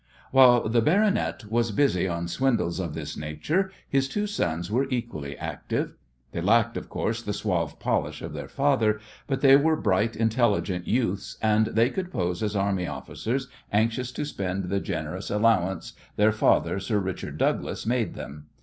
[0.31, 5.37] While the "baronet" was busy on swindles of this nature his two sons were equally
[5.37, 5.93] active.
[6.31, 10.87] They lacked, of course, the suave polish of their father, but they were bright, intelligent
[10.87, 16.31] youths, and they could pose as army officers anxious to spend the generous allowance their
[16.31, 18.47] father, "Sir Richard Douglas," made them.